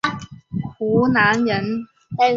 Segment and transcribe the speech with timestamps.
[0.77, 1.83] 湖南人。